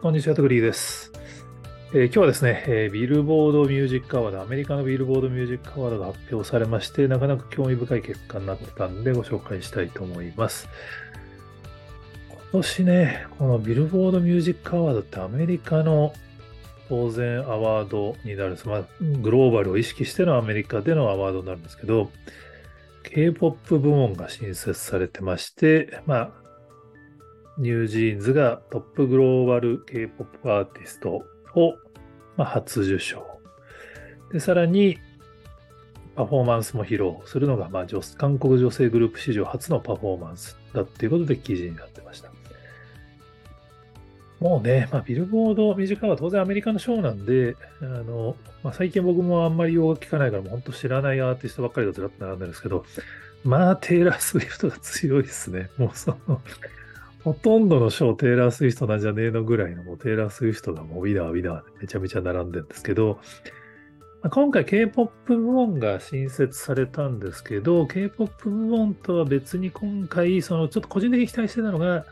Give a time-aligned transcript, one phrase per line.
[0.00, 1.10] こんにちは、トグリーです。
[1.92, 10.68] えー今日はですね、えービルボードミュージックアワード、アメリカのビルボードミュージックアワードが発表されまして、なかなか興味深い結果になったんでご紹介したいと思います。
[12.30, 16.14] 今年ね、このビルボードミュージックアワードってアメリカの
[16.88, 18.68] 当然アワードになるんです。
[18.68, 22.12] まあ、グローバルを意識してのアメリカでのアワードになるんですけど、
[23.02, 26.47] K-POP 部門が新設されてまして、まあ、
[27.58, 31.74] ニュージーンズがトップグローバル K-POP アーティストを、
[32.36, 33.26] まあ、初受賞。
[34.32, 34.98] で、さらに、
[36.14, 42.32] パフォーマンスも披露するのが、まあ、女韓国女性グループ史上初のパフォーマンスだっていうことで記事になってました。
[44.40, 52.84] もうね、まあ、ビルボード短いは当然アメリカのショーなんで、あの、まあ、最近僕もあんまり用が聞かないから、もう本当知らないアーティストばっかりがずらっと並んでるんですけど、
[53.44, 55.70] まあ、テイラー・スウィフトが強いですね。
[55.76, 56.40] もうその、
[57.28, 63.20] ほとんどのショー、テイラー・スウィフトなんじゃねえのぐらいの、もうテイラー・スウィフトがもうウィダー、ウィダーでめちゃめちゃ並んでるんですけど、
[64.22, 72.06] まあ今回 K-POP 部門が新設されたんですけど、K-POP 部門とは別に今回、そのちょっと個人的に期待してたのが、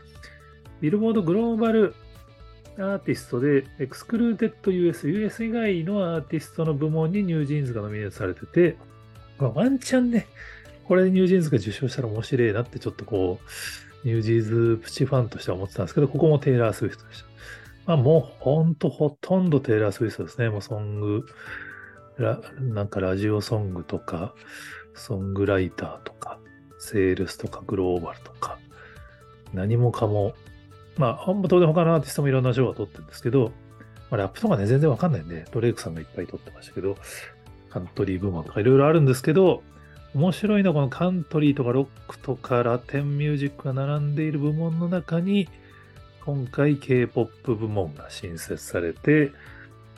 [0.81, 8.77] Billboard Global Artist で、 Excluded US、US 以外のアーティストの部門に NewJeans がノミネートされてて、
[9.39, 10.27] まあワンチャンね、
[10.85, 17.27] これで NewJeans が受賞したら面白いなってちょっとこう、 NewJeans プチファンとしては思ってたんですけど、ここもテイラー・スウィフトでした。
[17.85, 20.49] まあもうほんとほとんどテイラー・スウィフトですね。
[20.49, 21.25] もうソング、
[22.17, 24.33] ラなんかラジオソングとか、
[24.93, 26.39] ソングライターとか、
[26.79, 28.59] セールスとかグローバルとか、
[29.53, 30.33] 何もかも、
[30.97, 33.51] まあほん当然他のアーティストもいろんな賞は取ってるんですけど、
[34.09, 36.97] まあ、ラップとかね全然わかんないんで、ドレイクさんがいっぱい取ってましたけど、
[37.69, 39.63] カントリー部門とかいろいろあるんですけど、
[40.17, 45.47] 面白いのはこのカントリーとかロックとかラテンミュージックが並んでいる部門の中に
[46.25, 49.31] 今回 K-POP 部門が新設されて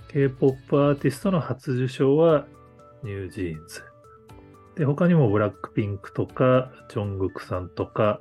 [0.10, 2.46] K-POP アーティストの初受賞は
[3.02, 3.82] NewJeans
[4.76, 8.20] で他にも BLACKPINK とかジョングクさんとか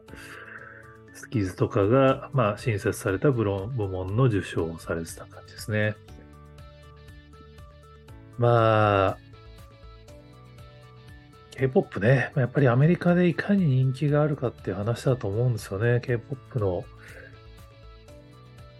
[1.14, 5.96] スキズとかが、まあ、新設された部門部門の受賞をされてた感じですね。
[8.38, 9.27] まあ
[11.58, 16.00] K-POP ね、やっぱりアメリカでいかに人気があるかっていう話だと思うんですよね。
[16.00, 16.84] K-POP の、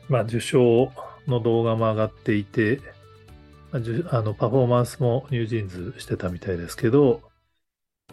[0.09, 0.93] まあ、受賞
[1.27, 2.81] の動画も上がっていて、
[3.73, 3.79] あ
[4.23, 7.21] のパフォーマンスもニュージーンズしてたみたいですけど、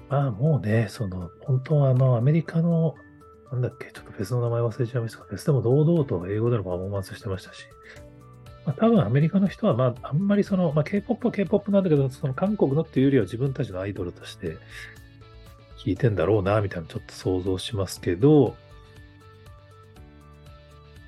[0.10, 2.96] まあもうね、その、本当はあの、アメリカの、
[3.52, 7.68] なんだっけ、ちょっとフェスの名前忘れちゃいましたが、フェスでも堂々と英語でのパフォーマンスしてましたし、
[8.66, 14.58] まあ、多分アメリカの人は、まあ、あんまりその、まあ、K-POP は K-POP なんだけど、その韓国のっていうよりは自分たちのアイドルとして
[15.78, 18.56] 聞いてんだろうな、みたいなちょっと想像しますけど、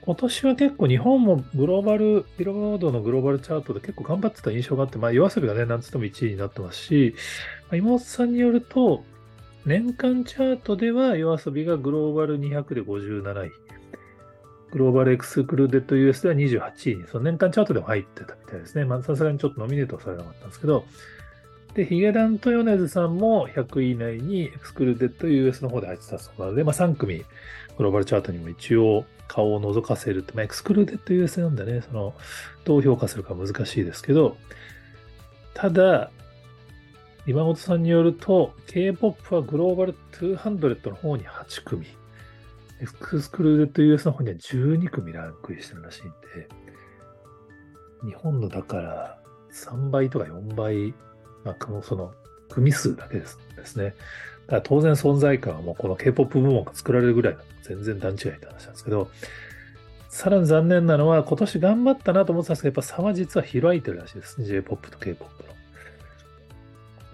[0.07, 7.15] 今年は結構日本もグローバル、ビルボードのグローバルチャートで結構頑張ってた印象があって、まあ、夜遊びがね、なんつっても1位になってますし、
[7.63, 9.03] まあ、妹さんによると、
[9.65, 13.66] 年間チャートでは夜遊びがグローバル200で57位。
[14.71, 18.85] Global Excluded US では28位に、その年間チャートでも入ってたみたいですね。
[18.85, 20.85] まあ、さすがにちょっとノミネートされなかったんですけど、
[21.73, 27.19] で、ヒゲダンと米津さんも100位以内にエクスクルーデッド US の方で入ってたそうなので、まあ、3組、
[27.77, 32.13] グローバルチャートにも一応顔を覗かせるって、まあ、 Excluded US なんでね、その、
[32.65, 34.37] どう評価するか難しいですけど、
[35.53, 36.11] ただ、
[37.27, 41.85] 今本さんによると、K-POP はグローバル200の方に8組、
[42.79, 46.47] エクスクルーデッド US の方には12組ランクインしてるらしいんで、
[48.05, 49.19] 日本のだから
[49.51, 50.93] 3倍とか4倍、
[51.43, 52.13] まあ、その
[52.49, 53.95] 組数だけですですね。
[54.45, 59.09] だから当然存在感はもうこの K-POP 部門が作られるぐらいの全然段違いって話なんですけど、
[60.09, 64.47] さらに残念なのは今年頑張ったなと思ってたんですけど、やっぱ差は実は開いてるらしいですね。
[64.47, 65.49] J-POP と K-POP の。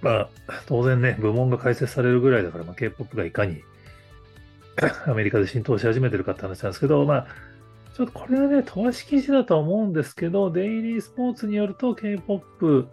[0.01, 0.29] まあ、
[0.67, 3.63] 当然ね、部門が開設されるぐらいだから、まあ、K-POP がいかに
[5.05, 7.27] アメリカで浸透し始めてるかって話なんですけど、まあ、
[7.95, 12.87] ちょっとこれはね、投資記事だとは思うんですけど、デイリースポーツによると K-POP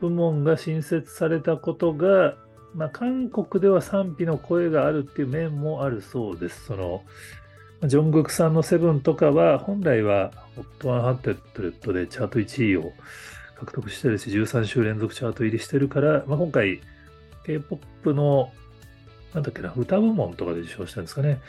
[0.00, 2.36] 部門が新設されたことが、
[2.74, 6.66] まあ、韓国では賛否の声があるっていう面もあるそうです。
[6.66, 7.02] その、
[7.84, 10.30] ジョングクさんのセブンとかは、本来は
[10.80, 12.92] HOT100 でチャート1位を
[13.56, 16.80] 獲得してるし、13週連続チャート入りしてるから、まあ、今回、
[17.44, 18.52] K-POP の
[19.34, 21.40] なんだっけな、歌部門とかで受賞したんですかね。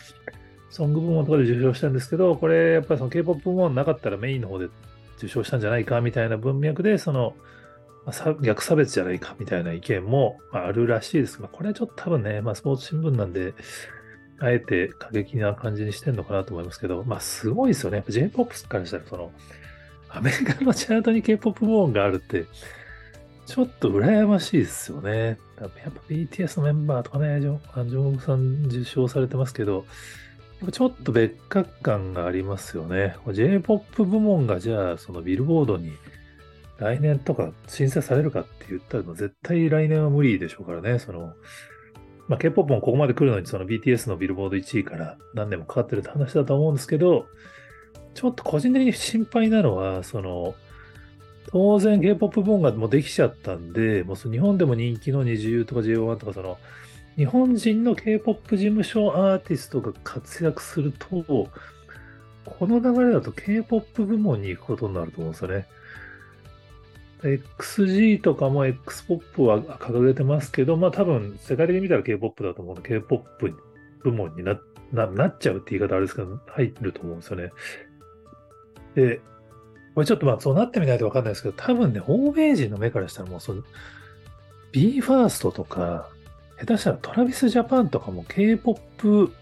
[0.69, 4.67] ソング部門とかで受賞したんですけど、これやっぱりその K-POP 部門なかったらメインの方で
[5.17, 7.35] 受賞したんじゃないかみたいな文脈で、その、
[8.05, 11.41] まあ逆差別じゃないかみたいな意見もあるらしいです。
[11.41, 13.53] まあ、これはちょっと多分ね、まあ、スポーツ新聞なんで、
[14.41, 18.03] あえて過激な感じにしてんのかなと思いますけど、まあすごいですよね。
[18.07, 19.31] J-POP からしたら、その、
[20.09, 22.45] アメリカのチャートに K-POP 部門があるって、
[23.49, 25.39] ちょっと羨ましいですよね。
[25.59, 29.85] やっぱ BTS のメンバーとかね、ジョングさん受賞されてますけど、
[30.71, 33.15] ちょっと別格感がありますよね。
[33.27, 35.93] J-POP 部門がじゃあ、そのビルボードに
[36.77, 40.99] 来年とか審査されるかって言ったら、絶対来年は無理でしょうからね。
[40.99, 41.33] その、
[42.27, 47.25] まあ、K-POP もここまで来るのに、その BTS のビルボード1位から何年もかかってるって話だと思うんですけど、
[48.13, 50.53] ちょっと個人的に心配なのは、その、
[51.51, 56.59] 当然 K-POP 本がもうできちゃったんで、もう日本でも人気の二重とか JO1 とか、その、
[57.17, 61.49] 日本人の K-POP 事務所アーティストが活躍すると、
[62.45, 65.65] この流れだと K-POP 部門に行くことになると思うんですよね。
[67.23, 73.55] XG とかも X-POP は掲げてますけど、まあ多分世界的に見たら K-POP だと思うので、K-POP
[74.03, 74.59] 部門にな
[74.93, 77.51] ななっちゃうって言い方あれですけど、入ると思うんですよね。
[78.95, 79.21] で、
[79.99, 83.63] これちょっとまあそうなってみないとわかんないですけど、多分ね、欧米人の目からしたらもうその、
[84.71, 86.07] BE:FIRST とか、
[86.57, 89.33] 下手したらトラビスジャパンとかも K-POP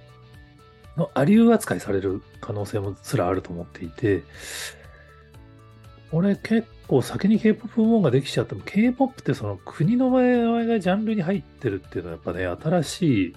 [0.96, 4.24] のアリュー扱いされる可能性もすらあると思っていて、
[6.12, 13.36] 俺結構先に K-POP 部門ができちゃっても、K-POP ってその国の前がジャンルに入ってるっていうのはやっぱね、新しい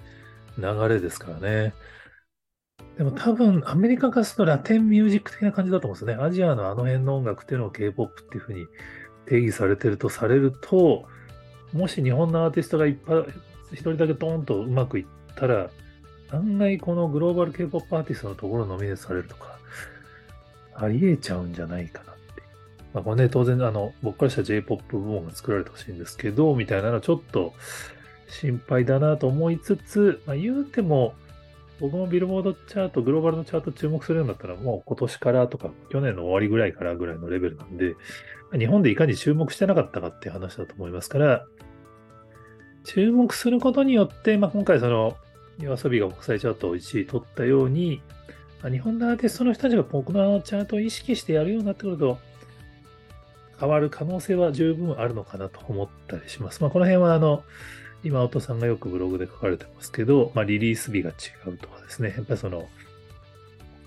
[0.57, 1.75] 流れですからね。
[2.97, 6.23] でも多分アメリカ化するとラテンミュージック的な感じだと思うんですよね。
[6.23, 8.67] アジアのあの辺の音楽っていうのを K-POP っていうふうに
[9.25, 11.05] 定義されてるとされると、
[11.73, 13.25] もし日本のアーティストがいっぱい、
[13.71, 15.05] 一人だけドーンとうまくいっ
[15.35, 15.69] たら、
[16.31, 19.57] 案外このグローバル K-POP アーティストのところノミネートされるとか、
[20.75, 22.21] ありえちゃうんじゃないかなって。
[22.93, 27.53] まあこれね、当然あの、僕からした J-POP 部門が作られてほしいんですけど、みたいなのちょっと
[28.27, 31.13] 心配だなと思いつつ、まあ言うても、
[31.81, 37.95] 僕もビルボードチャート、グローバルのチャート注目するようになったら、もう今年からとか、去年の終わりぐらいからぐらいのレベルなんで、
[38.57, 41.47] 日本でいかに注目してなかったかっていう話だと思いますから、
[42.83, 45.17] 注目することによって、まあ、今回その、
[45.57, 48.03] 夜遊びが国際チャートを1位取ったように、
[48.61, 52.19] ま、日本のアーティストの人たちが僕のチャートを意識してやるようになってくると、
[53.59, 56.61] 変わる可能性は十分あるのかなと思ったりします。
[56.61, 57.43] まあ、この辺はあの、
[58.03, 61.13] 今、音さんがよくブログで書かれてますけど、まあ、リリース日が違
[61.49, 62.67] うとかですね、やっぱりその、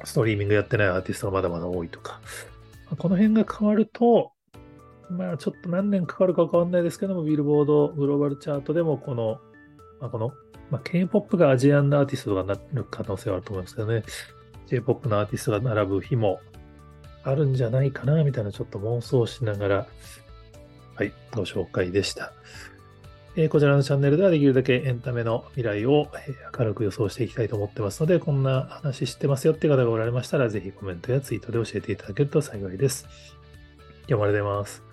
[0.05, 2.20] ストリーミングやってないアーティストがまだまだ多いとか、
[2.87, 4.32] まあ、この辺が変わると、
[5.11, 9.40] まあ、ちょっと何年かかるか変わんないですけども、ビルボードグローバルチャートでも、この、
[10.00, 10.32] まあ、この、
[10.70, 14.05] まあ、K-POP がアジアンアーティストがなる可能性はあると思いますけどね、
[14.67, 16.40] J-POP のアーティストが並ぶ日も
[17.22, 19.87] あるんじゃないかな、みたいなちょっと妄想しながら、
[20.94, 22.32] はい、ご紹介でした。
[23.36, 26.08] えこちらのチャンネルではできるだけエンタメの未来を、
[26.56, 33.08] 明るく予想していきたいと思ってますので、こんな話知ってますよって方がおられましたら、ぜひコメントやツイートで教えていただけると幸いです。
[34.06, 34.83] 今日もありがとうございます。